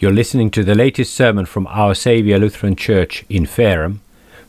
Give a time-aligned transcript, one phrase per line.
[0.00, 3.98] You're listening to the latest sermon from Our Saviour Lutheran Church in Fareham.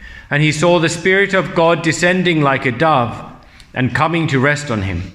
[0.31, 3.31] And he saw the Spirit of God descending like a dove
[3.73, 5.13] and coming to rest on him.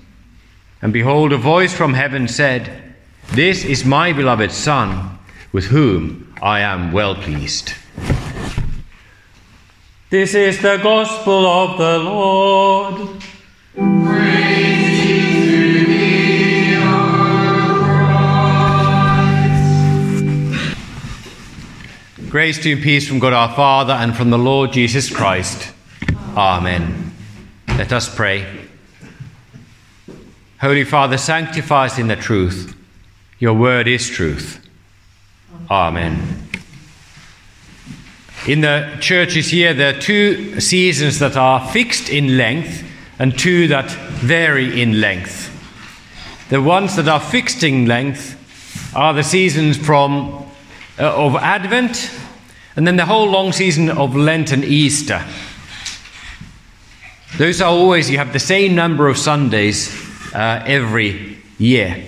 [0.82, 2.94] And behold, a voice from heaven said,
[3.32, 5.18] This is my beloved Son,
[5.52, 7.72] with whom I am well pleased.
[10.10, 13.22] This is the gospel of the Lord.
[13.74, 14.75] Praise
[22.36, 25.72] Grace to you and peace from God our Father and from the Lord Jesus Christ.
[26.36, 27.10] Amen.
[27.66, 28.44] Let us pray.
[30.60, 32.76] Holy Father, sanctify us in the truth.
[33.38, 34.62] Your word is truth.
[35.70, 36.46] Amen.
[38.46, 42.84] In the churches here, there are two seasons that are fixed in length
[43.18, 45.50] and two that vary in length.
[46.50, 50.46] The ones that are fixed in length are the seasons from
[50.98, 52.10] uh, of Advent
[52.76, 55.24] and then the whole long season of Lent and Easter.
[57.38, 59.90] Those are always, you have the same number of Sundays
[60.34, 62.04] uh, every year.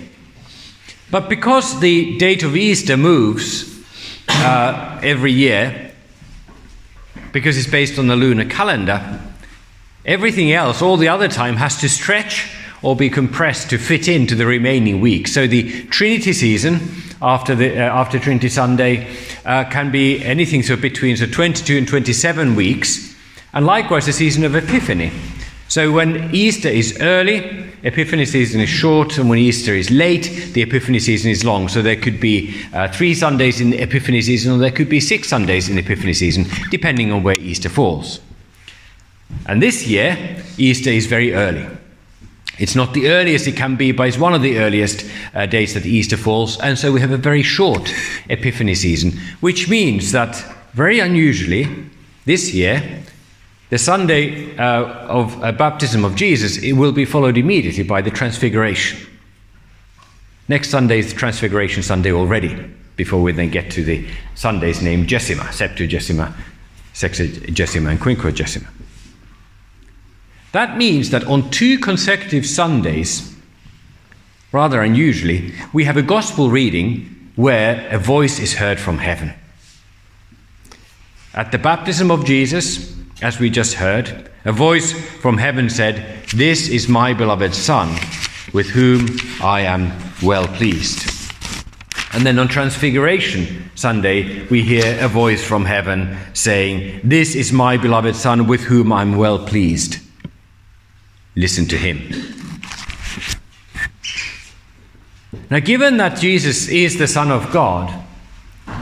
[1.11, 3.83] But because the date of Easter moves
[4.27, 5.91] uh, every year,
[7.31, 9.19] because it's based on the lunar calendar,
[10.05, 14.35] everything else, all the other time, has to stretch or be compressed to fit into
[14.35, 15.27] the remaining week.
[15.27, 16.79] So the Trinity season
[17.21, 19.07] after the uh, after Trinity Sunday
[19.45, 23.15] uh, can be anything so between so 22 and 27 weeks,
[23.53, 25.11] and likewise the season of Epiphany.
[25.67, 30.63] So when Easter is early, Epiphany season is short, and when Easter is late, the
[30.63, 31.69] Epiphany season is long.
[31.69, 34.99] So there could be uh, three Sundays in the Epiphany season, or there could be
[34.99, 38.19] six Sundays in the Epiphany season, depending on where Easter falls.
[39.45, 41.65] And this year, Easter is very early.
[42.59, 45.73] It's not the earliest it can be, but it's one of the earliest uh, dates
[45.73, 47.93] that Easter falls, and so we have a very short
[48.29, 50.35] Epiphany season, which means that,
[50.73, 51.67] very unusually,
[52.25, 53.01] this year,
[53.69, 58.11] the Sunday uh, of uh, baptism of Jesus it will be followed immediately by the
[58.11, 58.99] Transfiguration.
[60.47, 62.55] Next Sunday is the Transfiguration Sunday already,
[62.95, 64.05] before we then get to the
[64.35, 66.33] Sundays named Jessima, Septuagesima,
[66.93, 68.67] Sexagesima, and Quinquagesima.
[70.51, 73.35] That means that on two consecutive Sundays,
[74.51, 79.33] rather unusually, we have a gospel reading where a voice is heard from heaven.
[81.33, 86.67] At the baptism of Jesus, as we just heard, a voice from heaven said, This
[86.67, 87.89] is my beloved Son,
[88.51, 89.93] with whom I am
[90.23, 91.09] well pleased.
[92.11, 97.77] And then on Transfiguration Sunday, we hear a voice from heaven saying, This is my
[97.77, 99.99] beloved Son, with whom I'm well pleased.
[101.39, 101.99] Listen to him.
[105.49, 107.93] Now, given that Jesus is the Son of God,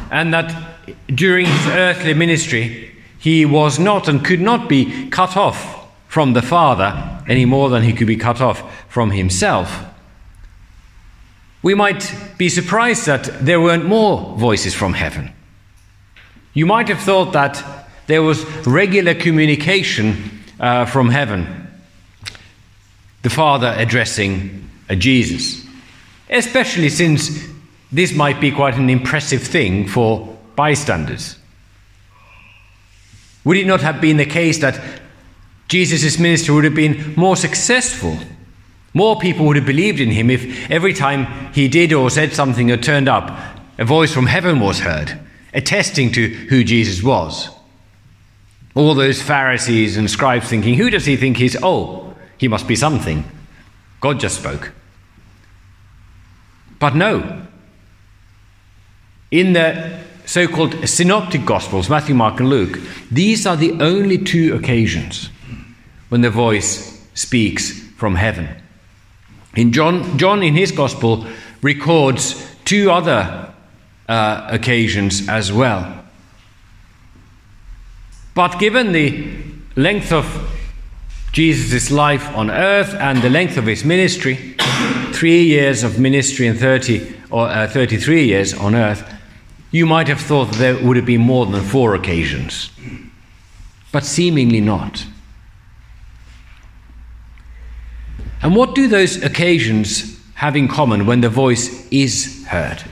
[0.10, 0.80] and that
[1.14, 6.42] during his earthly ministry he was not and could not be cut off from the
[6.42, 9.86] Father any more than he could be cut off from himself,
[11.62, 15.32] we might be surprised that there weren't more voices from heaven.
[16.56, 21.67] You might have thought that there was regular communication uh, from heaven
[23.24, 25.66] the Father addressing a Jesus,
[26.30, 27.48] especially since
[27.92, 31.38] this might be quite an impressive thing for bystanders.
[33.44, 35.02] Would it not have been the case that
[35.68, 38.18] Jesus' ministry would have been more successful?
[38.94, 42.72] More people would have believed in him if every time he did or said something
[42.72, 43.38] or turned up,
[43.78, 45.20] a voice from heaven was heard,
[45.54, 47.50] attesting to who Jesus was.
[48.76, 51.56] All those Pharisees and scribes thinking, who does he think he's?
[51.62, 52.07] Oh,
[52.38, 53.24] he must be something.
[54.00, 54.72] God just spoke.
[56.80, 57.44] But no.
[59.32, 62.80] In the so called synoptic gospels, Matthew, Mark, and Luke,
[63.10, 65.30] these are the only two occasions
[66.10, 68.50] when the voice speaks from heaven.
[69.56, 71.26] In John, John in his gospel
[71.62, 73.54] records two other
[74.08, 76.06] uh, occasions as well.
[78.36, 79.34] But given the
[79.76, 80.26] length of
[81.38, 84.56] Jesus' life on earth and the length of his ministry,
[85.12, 89.08] three years of ministry and 30 or uh, 33 years on earth,
[89.70, 92.72] you might have thought there would have been more than four occasions,
[93.92, 95.06] but seemingly not.
[98.42, 102.84] And what do those occasions have in common when the voice is heard?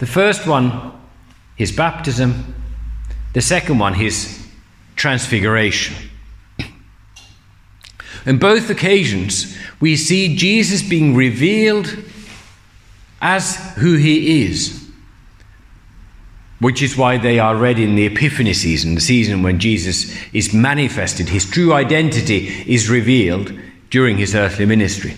[0.00, 0.90] The first one,
[1.54, 2.56] his baptism.
[3.34, 4.47] The second one, his
[4.98, 5.96] transfiguration.
[8.26, 11.96] In both occasions, we see Jesus being revealed
[13.22, 14.90] as who he is,
[16.58, 20.52] which is why they are read in the Epiphany season, the season when Jesus is
[20.52, 23.52] manifested, his true identity is revealed
[23.90, 25.16] during his earthly ministry.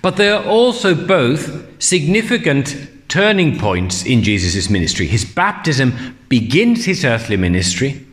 [0.00, 2.76] But they are also both significant
[3.16, 5.06] turning points in Jesus' ministry.
[5.06, 8.04] His baptism begins his earthly ministry,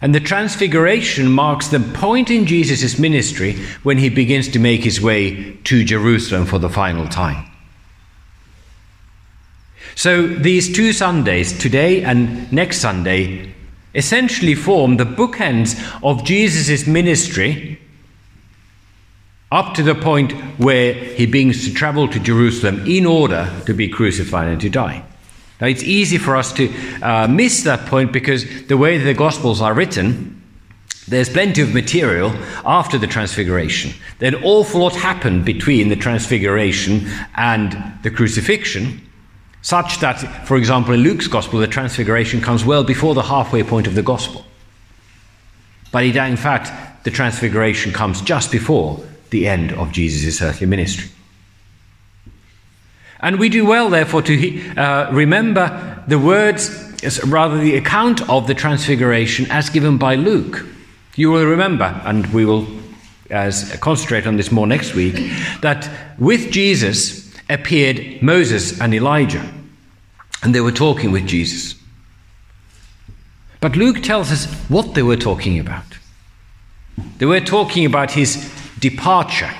[0.00, 3.54] and the transfiguration marks the point in Jesus' ministry
[3.84, 7.48] when he begins to make his way to Jerusalem for the final time.
[9.94, 13.54] So these two Sundays, today and next Sunday,
[13.94, 17.78] essentially form the bookends of Jesus' ministry
[19.52, 23.86] up to the point where he begins to travel to Jerusalem in order to be
[23.86, 25.04] crucified and to die.
[25.60, 26.72] Now, it's easy for us to
[27.02, 30.42] uh, miss that point because the way the Gospels are written,
[31.06, 32.30] there's plenty of material
[32.64, 33.92] after the Transfiguration.
[34.22, 37.06] An awful lot happened between the Transfiguration
[37.36, 39.06] and the crucifixion,
[39.60, 43.86] such that, for example, in Luke's Gospel, the Transfiguration comes well before the halfway point
[43.86, 44.46] of the Gospel.
[45.92, 51.10] But in fact, the Transfiguration comes just before the end of Jesus' earthly ministry.
[53.18, 56.70] And we do well, therefore, to uh, remember the words,
[57.26, 60.64] rather the account of the Transfiguration as given by Luke.
[61.16, 62.66] You will remember, and we will
[63.30, 65.14] as, concentrate on this more next week,
[65.62, 65.88] that
[66.18, 69.50] with Jesus appeared Moses and Elijah,
[70.42, 71.74] and they were talking with Jesus.
[73.60, 75.84] But Luke tells us what they were talking about.
[77.18, 78.52] They were talking about his
[78.82, 79.54] departure.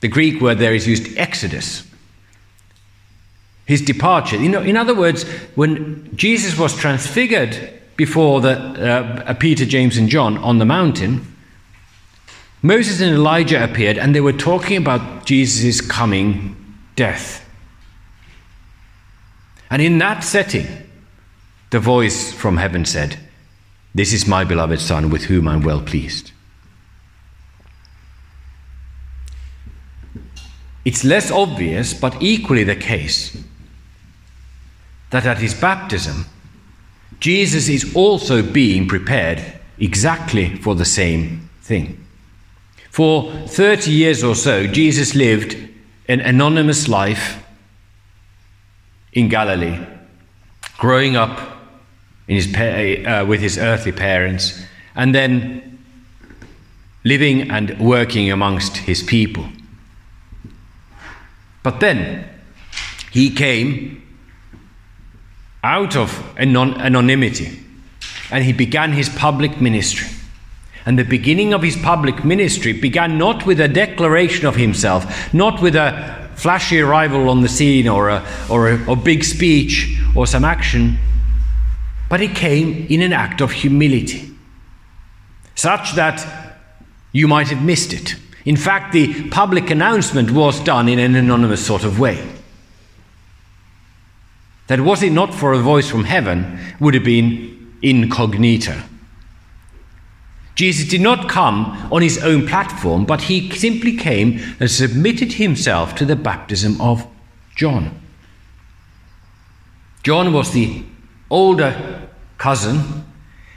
[0.00, 1.86] The Greek word there is used exodus.
[3.64, 4.36] His departure.
[4.36, 5.22] You know, in other words,
[5.54, 11.24] when Jesus was transfigured before the, uh, Peter, James, and John on the mountain,
[12.62, 16.56] Moses and Elijah appeared and they were talking about Jesus' coming
[16.96, 17.48] death.
[19.70, 20.66] And in that setting,
[21.70, 23.18] the voice from heaven said,
[23.94, 26.32] This is my beloved Son with whom I'm well pleased.
[30.84, 33.36] It's less obvious, but equally the case,
[35.10, 36.26] that at his baptism,
[37.20, 42.04] Jesus is also being prepared exactly for the same thing.
[42.90, 45.56] For 30 years or so, Jesus lived
[46.08, 47.42] an anonymous life
[49.12, 49.78] in Galilee,
[50.78, 51.58] growing up
[52.26, 54.62] his, uh, with his earthly parents,
[54.94, 55.78] and then
[57.04, 59.46] living and working amongst his people.
[61.62, 62.28] But then
[63.10, 64.02] he came
[65.62, 67.60] out of anon- anonymity
[68.30, 70.08] and he began his public ministry.
[70.84, 75.62] And the beginning of his public ministry began not with a declaration of himself, not
[75.62, 80.26] with a flashy arrival on the scene or a, or a or big speech or
[80.26, 80.98] some action,
[82.08, 84.30] but it came in an act of humility,
[85.54, 86.58] such that
[87.12, 88.16] you might have missed it.
[88.44, 92.26] In fact, the public announcement was done in an anonymous sort of way.
[94.66, 98.80] That was it not for a voice from heaven, would have been incognito.
[100.54, 105.94] Jesus did not come on his own platform, but he simply came and submitted himself
[105.96, 107.06] to the baptism of
[107.54, 108.00] John.
[110.02, 110.82] John was the
[111.30, 112.08] older
[112.38, 113.04] cousin,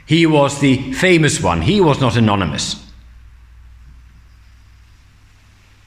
[0.06, 2.85] he was the famous one, he was not anonymous.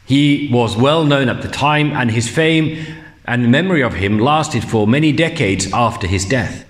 [0.09, 2.83] He was well known at the time, and his fame
[3.25, 6.65] and memory of him lasted for many decades after his death.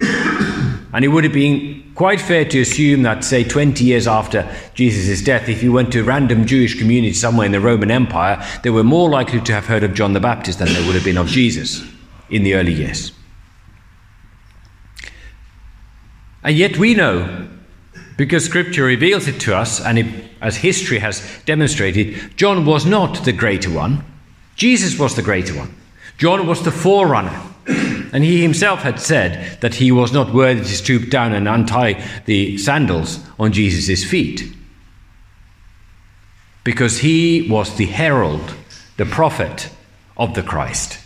[0.90, 5.20] And it would have been quite fair to assume that, say, 20 years after Jesus'
[5.22, 8.70] death, if you went to a random Jewish community somewhere in the Roman Empire, they
[8.70, 11.18] were more likely to have heard of John the Baptist than they would have been
[11.18, 11.84] of Jesus
[12.30, 13.12] in the early years.
[16.42, 17.48] And yet we know,
[18.16, 23.24] because Scripture reveals it to us, and it, as history has demonstrated, John was not
[23.24, 24.04] the greater one.
[24.56, 25.74] Jesus was the greater one.
[26.18, 27.40] John was the forerunner.
[28.12, 32.02] And he himself had said that he was not worthy to stoop down and untie
[32.24, 34.50] the sandals on Jesus' feet.
[36.64, 38.54] Because he was the herald,
[38.96, 39.68] the prophet
[40.16, 40.98] of the Christ.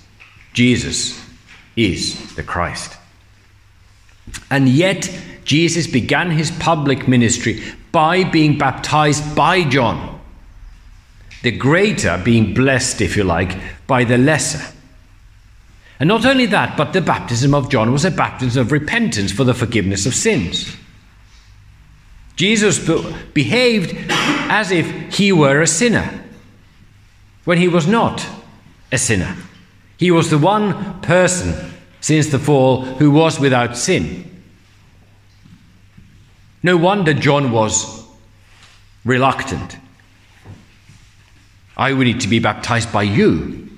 [0.52, 1.20] Jesus
[1.76, 2.96] is the Christ.
[4.50, 5.10] And yet,
[5.44, 7.62] Jesus began his public ministry
[7.92, 10.20] by being baptized by John,
[11.42, 14.74] the greater being blessed, if you like, by the lesser.
[16.00, 19.44] And not only that, but the baptism of John was a baptism of repentance for
[19.44, 20.76] the forgiveness of sins.
[22.34, 22.78] Jesus
[23.34, 26.24] behaved as if he were a sinner
[27.44, 28.26] when he was not
[28.90, 29.36] a sinner.
[29.96, 34.31] He was the one person since the fall who was without sin.
[36.62, 38.06] No wonder John was
[39.04, 39.76] reluctant.
[41.76, 43.68] I will need to be baptized by you.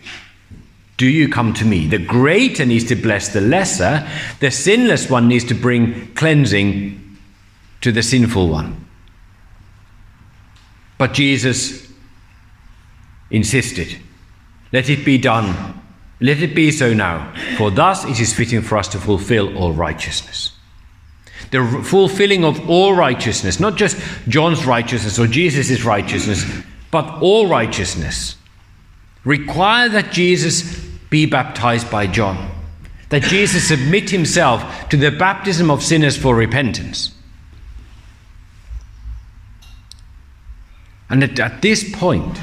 [0.96, 1.86] Do you come to me?
[1.86, 4.08] The greater needs to bless the lesser,
[4.40, 7.18] the sinless one needs to bring cleansing
[7.80, 8.84] to the sinful one.
[10.98, 11.88] But Jesus
[13.30, 13.98] insisted,
[14.72, 15.80] Let it be done.
[16.20, 19.72] Let it be so now, for thus it is fitting for us to fulfill all
[19.72, 20.53] righteousness.
[21.50, 23.96] The fulfilling of all righteousness, not just
[24.28, 26.44] John's righteousness or Jesus' righteousness,
[26.90, 28.36] but all righteousness
[29.24, 30.78] require that Jesus
[31.10, 32.50] be baptized by John,
[33.08, 37.12] that Jesus submit himself to the baptism of sinners for repentance.
[41.10, 42.38] And at, at, this point,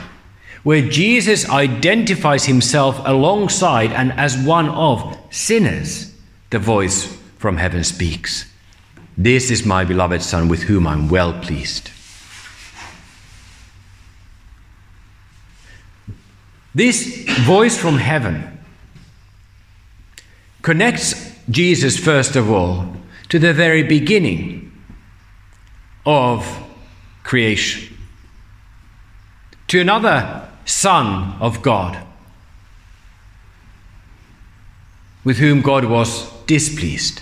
[0.64, 6.14] where Jesus identifies himself alongside and as one of sinners,
[6.52, 8.51] the voice from heaven speaks
[9.24, 11.92] This is my beloved Son with whom I'm well pleased.
[16.74, 18.58] This voice from heaven
[20.64, 22.96] connects Jesus, first of all,
[23.30, 24.72] to the very beginning
[26.04, 26.44] of
[27.24, 27.96] creation,
[29.68, 31.96] to another Son of God,
[35.24, 37.22] with whom God was displeased.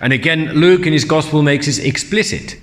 [0.00, 2.60] And again, Luke in his Gospel makes this explicit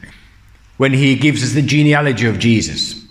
[0.78, 3.04] when he gives us the genealogy of Jesus.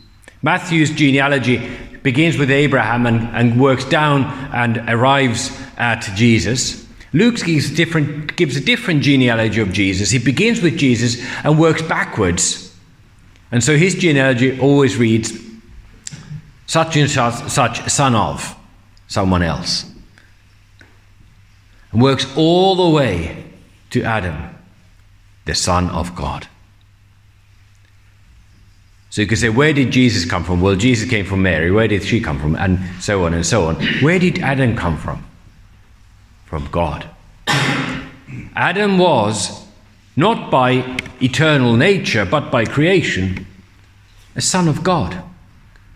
[0.43, 1.71] Matthew's genealogy
[2.02, 6.87] begins with Abraham and, and works down and arrives at Jesus.
[7.12, 10.11] Luke gives, different, gives a different genealogy of Jesus.
[10.11, 12.76] He begins with Jesus and works backwards.
[13.50, 15.33] And so his genealogy always reads
[16.67, 18.57] such and such, such son of
[19.09, 19.85] someone else.
[21.93, 23.45] And works all the way
[23.92, 24.54] to Adam,
[25.44, 26.49] the Son of God.
[29.11, 30.62] So you could say, where did Jesus come from?
[30.62, 31.70] Well, Jesus came from Mary.
[31.70, 32.56] Where did she come from?
[32.56, 33.76] And so on and so on.
[34.00, 35.22] Where did Adam come from?
[36.46, 37.06] From God.
[38.56, 39.66] Adam was,
[40.16, 43.46] not by eternal nature, but by creation,
[44.34, 45.22] a son of God.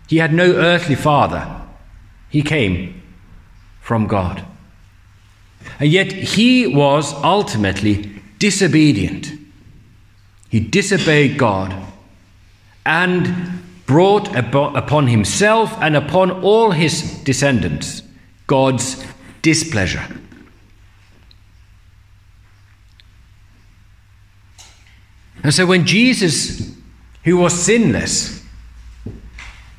[0.07, 1.61] He had no earthly father.
[2.29, 3.01] He came
[3.81, 4.45] from God.
[5.79, 9.31] And yet he was ultimately disobedient.
[10.49, 11.75] He disobeyed God
[12.85, 18.01] and brought upon himself and upon all his descendants
[18.47, 19.05] God's
[19.41, 20.05] displeasure.
[25.43, 26.75] And so when Jesus,
[27.23, 28.43] who was sinless,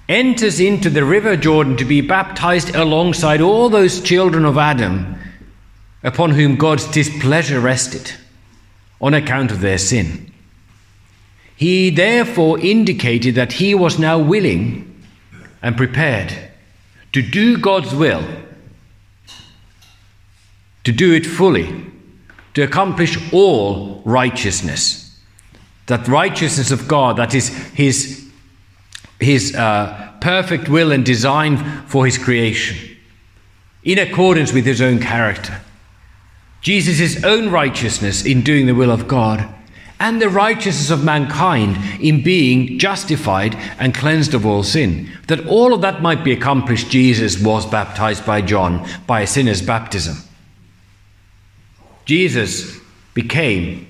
[0.09, 5.19] enters into the river Jordan to be baptized alongside all those children of Adam
[6.03, 8.13] upon whom God's displeasure rested
[9.01, 10.33] on account of their sin,
[11.57, 15.05] he therefore indicated that he was now willing
[15.61, 16.33] and prepared
[17.13, 18.25] to do God's will,
[20.85, 21.85] to do it fully,
[22.55, 25.19] to accomplish all righteousness.
[25.87, 28.31] That righteousness of God, that is his,
[29.19, 32.97] his uh, perfect will and design for his creation,
[33.83, 35.61] in accordance with his own character.
[36.69, 39.49] Jesus' own righteousness in doing the will of God
[39.99, 45.11] and the righteousness of mankind in being justified and cleansed of all sin.
[45.29, 49.63] That all of that might be accomplished, Jesus was baptized by John by a sinner's
[49.63, 50.19] baptism.
[52.05, 52.79] Jesus
[53.15, 53.89] became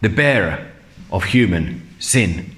[0.00, 0.72] the bearer
[1.12, 2.50] of human sin.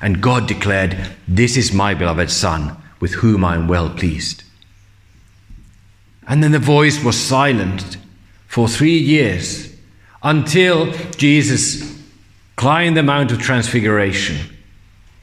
[0.00, 4.44] And God declared, This is my beloved Son, with whom I am well pleased.
[6.26, 7.98] And then the voice was silenced
[8.46, 9.74] for three years
[10.22, 11.96] until Jesus
[12.56, 14.38] climbed the Mount of Transfiguration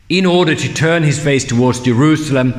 [0.08, 2.54] in order to turn his face towards Jerusalem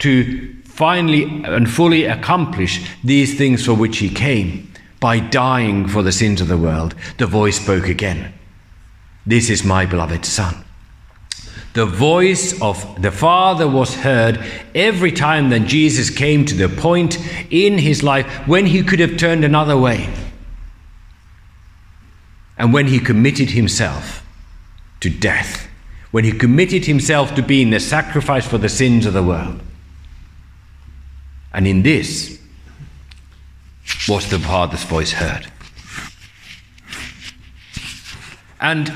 [0.00, 4.70] to finally and fully accomplish these things for which he came
[5.00, 6.94] by dying for the sins of the world.
[7.18, 8.34] The voice spoke again
[9.24, 10.65] This is my beloved Son.
[11.76, 14.42] The voice of the Father was heard
[14.74, 17.18] every time that Jesus came to the point
[17.50, 20.08] in his life when he could have turned another way
[22.56, 24.26] and when he committed himself
[25.00, 25.68] to death,
[26.12, 29.60] when he committed himself to being the sacrifice for the sins of the world.
[31.52, 32.40] And in this
[34.08, 35.52] was the Father's voice heard.
[38.62, 38.90] And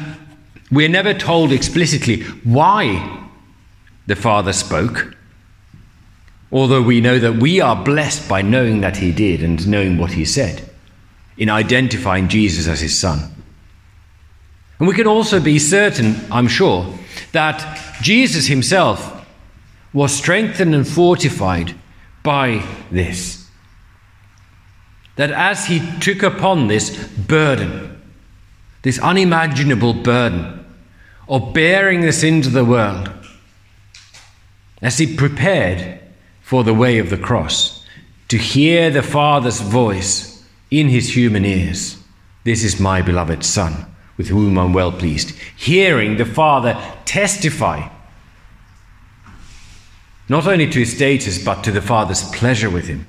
[0.70, 3.28] we're never told explicitly why
[4.06, 5.16] the Father spoke,
[6.52, 10.12] although we know that we are blessed by knowing that He did and knowing what
[10.12, 10.68] He said,
[11.36, 13.34] in identifying Jesus as His Son.
[14.78, 16.92] And we can also be certain, I'm sure,
[17.32, 19.26] that Jesus Himself
[19.92, 21.74] was strengthened and fortified
[22.22, 23.48] by this.
[25.16, 28.00] That as He took upon this burden,
[28.82, 30.59] this unimaginable burden,
[31.30, 33.08] of bearing this into the world
[34.82, 36.00] as he prepared
[36.42, 37.86] for the way of the cross
[38.26, 42.02] to hear the Father's voice in his human ears.
[42.42, 45.30] This is my beloved Son, with whom I'm well pleased.
[45.56, 47.88] Hearing the Father testify
[50.28, 53.06] not only to his status, but to the Father's pleasure with him.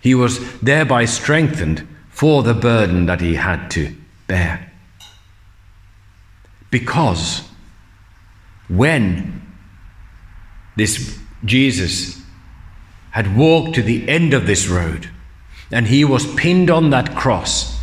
[0.00, 4.67] He was thereby strengthened for the burden that he had to bear.
[6.70, 7.48] Because
[8.68, 9.42] when
[10.76, 12.20] this Jesus
[13.10, 15.08] had walked to the end of this road
[15.70, 17.78] and he was pinned on that cross,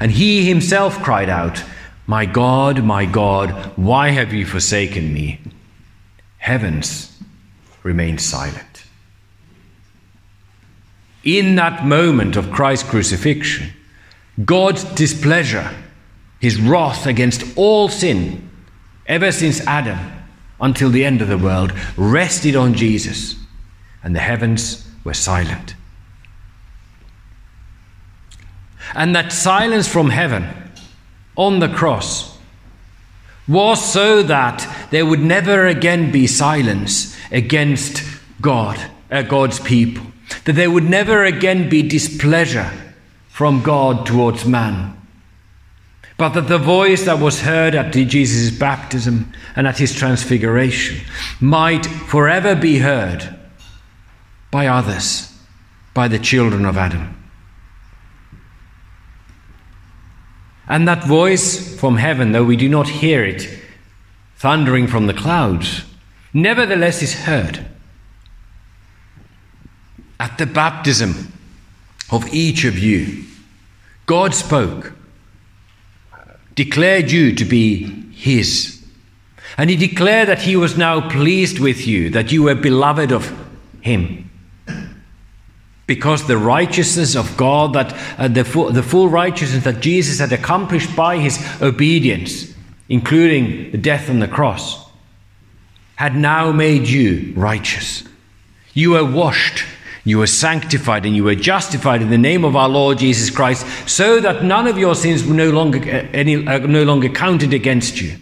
[0.00, 1.62] and he himself cried out,
[2.06, 5.40] My God, my God, why have you forsaken me?
[6.38, 7.18] Heavens
[7.82, 8.84] remained silent.
[11.24, 13.72] In that moment of Christ's crucifixion,
[14.44, 15.74] God's displeasure
[16.40, 18.50] his wrath against all sin,
[19.06, 19.98] ever since Adam
[20.60, 23.36] until the end of the world, rested on Jesus,
[24.02, 25.74] and the heavens were silent.
[28.94, 30.46] And that silence from heaven
[31.36, 32.38] on the cross
[33.48, 38.02] was so that there would never again be silence against
[38.40, 38.78] God,
[39.10, 40.06] uh, God's people,
[40.44, 42.70] that there would never again be displeasure
[43.28, 44.96] from God towards man
[46.18, 51.04] but that the voice that was heard at Jesus' baptism and at his transfiguration
[51.40, 53.38] might forever be heard
[54.50, 55.32] by others,
[55.92, 57.12] by the children of Adam.
[60.68, 63.60] And that voice from heaven, though we do not hear it
[64.36, 65.84] thundering from the clouds,
[66.32, 67.66] nevertheless is heard.
[70.18, 71.32] At the baptism
[72.10, 73.24] of each of you,
[74.06, 74.95] God spoke
[76.56, 78.84] declared you to be his.
[79.56, 83.32] And he declared that he was now pleased with you, that you were beloved of
[83.80, 84.28] him.
[85.86, 88.42] Because the righteousness of God, that uh, the,
[88.72, 92.52] the full righteousness that Jesus had accomplished by his obedience,
[92.88, 94.84] including the death on the cross,
[95.94, 98.02] had now made you righteous.
[98.74, 99.64] You were washed
[100.06, 103.66] you were sanctified and you were justified in the name of our Lord Jesus Christ,
[103.88, 107.52] so that none of your sins were no longer, uh, any, uh, no longer counted
[107.52, 108.16] against you.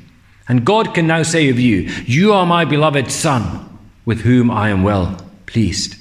[0.48, 4.70] And God can now say of you, You are my beloved Son, with whom I
[4.70, 5.96] am well pleased.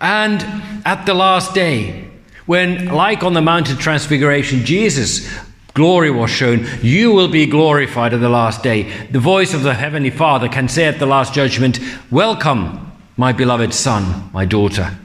[0.00, 0.42] And
[0.84, 2.08] at the last day,
[2.46, 5.32] when, like on the Mount of Transfiguration, Jesus
[5.74, 8.90] glory was shown, you will be glorified at the last day.
[9.10, 11.78] The voice of the Heavenly Father can say at the last judgment,
[12.10, 12.85] Welcome,
[13.16, 14.96] my beloved son, my daughter,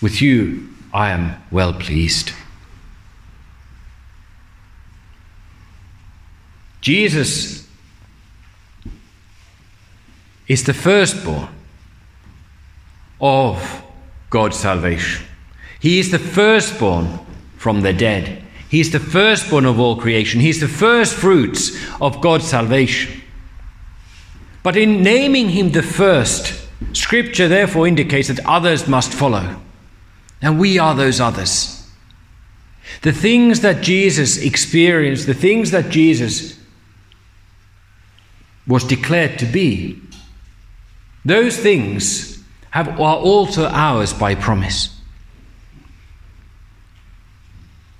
[0.00, 2.32] with you I am well pleased.
[6.80, 7.66] Jesus
[10.48, 11.48] is the firstborn
[13.20, 13.84] of
[14.30, 15.24] God's salvation.
[15.80, 17.20] He is the firstborn
[17.56, 18.42] from the dead.
[18.68, 20.40] He is the firstborn of all creation.
[20.40, 23.22] He is the first fruits of God's salvation.
[24.62, 26.61] But in naming him the first,
[26.92, 29.60] Scripture therefore indicates that others must follow.
[30.40, 31.90] And we are those others.
[33.02, 36.58] The things that Jesus experienced, the things that Jesus
[38.66, 40.00] was declared to be,
[41.24, 44.98] those things have, are also ours by promise.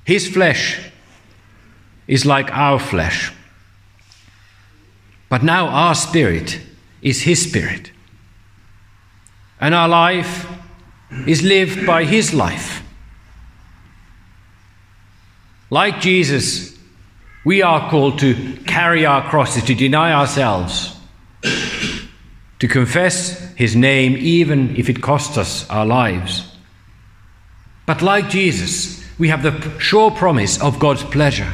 [0.05, 0.90] His flesh
[2.09, 3.33] is like our flesh,
[5.29, 6.61] but now our spirit
[7.01, 7.92] is His spirit,
[9.62, 10.51] and our life
[11.25, 12.83] is lived by His life.
[15.70, 16.77] Like Jesus,
[17.44, 20.96] we are called to carry our crosses, to deny ourselves,
[21.42, 26.44] to confess His name, even if it costs us our lives.
[27.87, 31.53] But like Jesus, we have the sure promise of God's pleasure,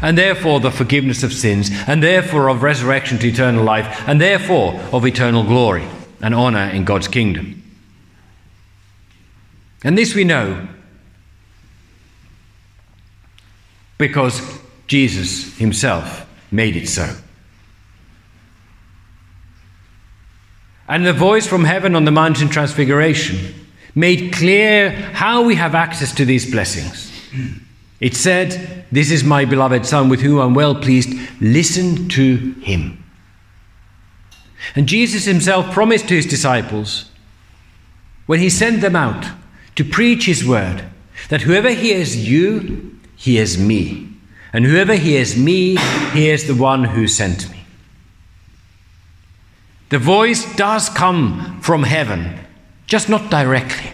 [0.00, 4.80] and therefore the forgiveness of sins, and therefore of resurrection to eternal life, and therefore
[4.92, 5.88] of eternal glory
[6.20, 7.62] and honor in God's kingdom.
[9.84, 10.66] And this we know
[13.96, 17.14] because Jesus himself made it so.
[20.88, 23.54] And the voice from heaven on the mountain transfiguration
[23.94, 27.12] made clear how we have access to these blessings.
[28.00, 31.10] It said, This is my beloved Son with whom I'm well pleased.
[31.40, 33.04] Listen to him.
[34.74, 37.10] And Jesus himself promised to his disciples,
[38.26, 39.26] when he sent them out
[39.76, 40.84] to preach his word,
[41.28, 44.08] that whoever hears you hears me.
[44.52, 45.76] And whoever hears me
[46.12, 47.64] hears the one who sent me.
[49.90, 52.38] The voice does come from heaven,
[52.86, 53.92] just not directly.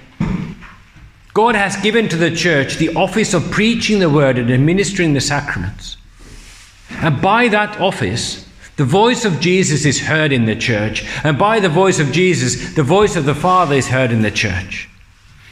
[1.33, 5.20] God has given to the church the office of preaching the word and administering the
[5.20, 5.96] sacraments.
[6.90, 8.43] And by that office,
[8.76, 11.04] the voice of Jesus is heard in the church.
[11.22, 14.30] And by the voice of Jesus, the voice of the Father is heard in the
[14.30, 14.88] church.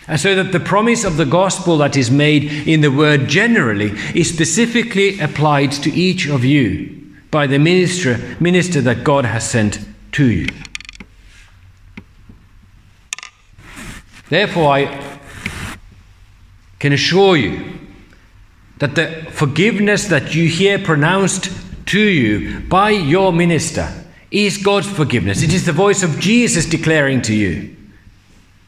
[0.08, 3.92] And so that the promise of the gospel that is made in the word generally
[4.14, 6.98] is specifically applied to each of you
[7.30, 9.78] by the minister, minister that God has sent
[10.12, 10.48] to you.
[14.28, 15.18] Therefore, I
[16.80, 17.78] can assure you
[18.78, 21.50] that the forgiveness that you hear pronounced
[21.86, 23.92] to you by your minister
[24.30, 25.42] is God's forgiveness.
[25.42, 27.76] It is the voice of Jesus declaring to you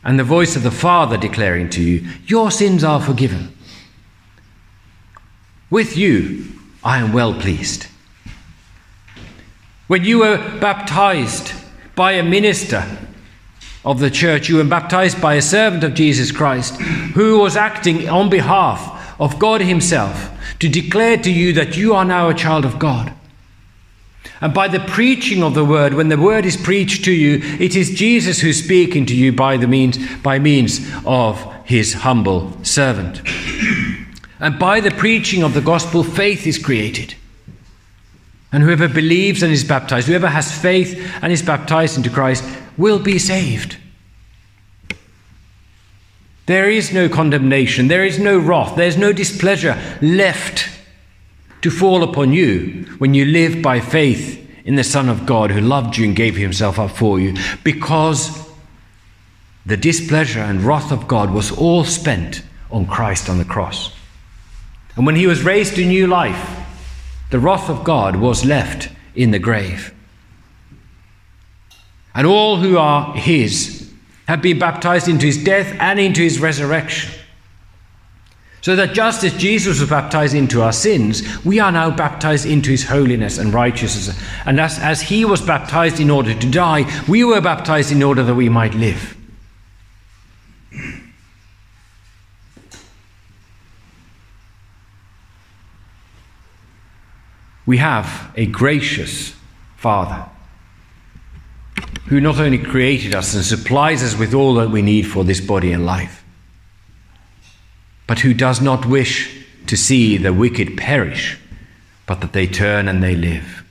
[0.04, 3.56] and the voice of the Father declaring to you, Your sins are forgiven.
[5.70, 6.44] With you,
[6.84, 7.86] I am well pleased.
[9.86, 11.52] When you were baptized
[11.94, 12.84] by a minister
[13.84, 18.08] of the church, you were baptized by a servant of Jesus Christ who was acting
[18.08, 22.64] on behalf of God Himself to declare to you that you are now a child
[22.64, 23.12] of God.
[24.40, 27.76] And by the preaching of the word, when the word is preached to you, it
[27.76, 33.22] is Jesus who's speaking to you by the means by means of his humble servant.
[34.40, 37.14] And by the preaching of the gospel, faith is created.
[38.52, 42.44] And whoever believes and is baptized, whoever has faith and is baptized into Christ,
[42.76, 43.78] will be saved.
[46.46, 50.68] There is no condemnation, there is no wrath, there is no displeasure left
[51.62, 55.60] to fall upon you when you live by faith in the Son of God who
[55.60, 58.46] loved you and gave himself up for you, because
[59.64, 63.94] the displeasure and wrath of God was all spent on Christ on the cross.
[64.96, 66.60] And when he was raised to new life,
[67.30, 69.94] the wrath of God was left in the grave.
[72.14, 73.83] And all who are his
[74.26, 77.12] have been baptized into his death and into his resurrection.
[78.62, 82.70] So that just as Jesus was baptized into our sins, we are now baptized into
[82.70, 84.18] his holiness and righteousness.
[84.46, 88.22] And as, as he was baptized in order to die, we were baptized in order
[88.22, 89.14] that we might live.
[97.66, 99.34] We have a gracious
[99.76, 100.30] Father
[102.06, 105.40] who not only created us and supplies us with all that we need for this
[105.40, 106.24] body and life,
[108.06, 111.38] but who does not wish to see the wicked perish,
[112.06, 113.64] but that they turn and they live.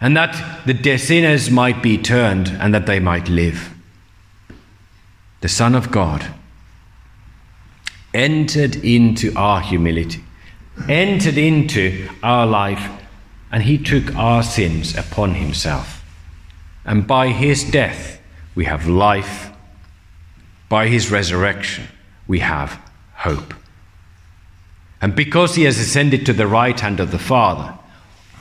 [0.00, 3.74] And that the sinners might be turned and that they might live.
[5.42, 6.26] The Son of God
[8.14, 10.24] entered into our humility,
[10.88, 12.90] entered into our life,
[13.52, 15.99] and he took our sins upon himself.
[16.84, 18.20] And by his death,
[18.54, 19.50] we have life.
[20.68, 21.88] By his resurrection,
[22.26, 22.80] we have
[23.14, 23.54] hope.
[25.00, 27.76] And because he has ascended to the right hand of the Father,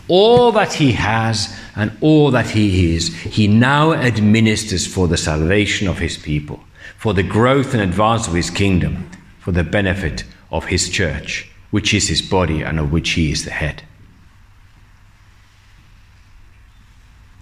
[0.07, 5.87] all that he has and all that he is, he now administers for the salvation
[5.87, 6.63] of his people.
[6.99, 11.93] for the growth and advance of his kingdom, for the benefit of his church, which
[11.93, 13.81] is his body and of which he is the head.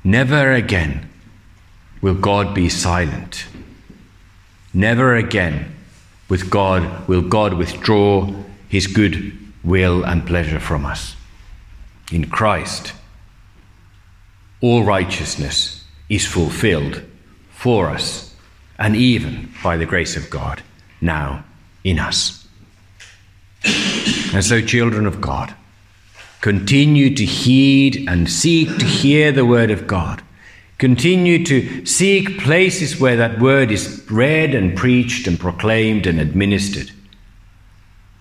[0.07, 1.09] Never again
[1.99, 3.45] will God be silent.
[4.73, 5.75] Never again
[6.29, 8.33] with God will God withdraw
[8.69, 11.17] his good will and pleasure from us.
[12.09, 12.93] In Christ,
[14.61, 17.03] all righteousness is fulfilled
[17.49, 18.33] for us
[18.79, 20.63] and even by the grace of God
[21.01, 21.43] now
[21.83, 22.47] in us.
[24.33, 25.53] And so, children of God,
[26.41, 30.21] continue to heed and seek to hear the word of God.
[30.77, 36.91] Continue to seek places where that word is read and preached and proclaimed and administered,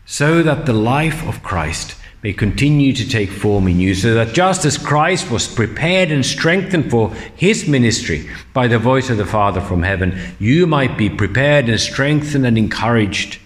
[0.07, 4.35] so that the life of Christ may continue to take form in you, so that
[4.35, 9.27] just as Christ was prepared and strengthened for his ministry by the voice of the
[9.27, 13.39] Father from heaven, you might be prepared and strengthened and encouraged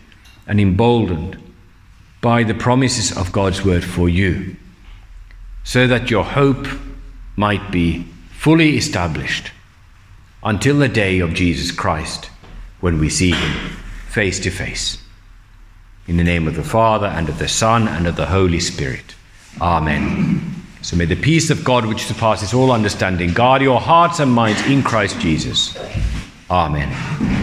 [0.47, 1.50] and emboldened
[2.21, 4.57] by the promises of God's word for you,
[5.65, 6.67] so that your hope
[7.37, 9.53] might be fully established
[10.43, 12.31] until the day of Jesus Christ
[12.81, 13.71] when we see him
[14.09, 15.03] face to face.
[16.07, 19.15] In the name of the Father, and of the Son, and of the Holy Spirit.
[19.61, 20.55] Amen.
[20.83, 24.65] So may the peace of God, which surpasses all understanding, guard your hearts and minds
[24.67, 25.79] in Christ Jesus.
[26.51, 27.40] Amen.